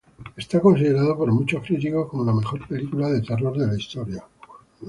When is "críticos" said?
1.63-2.09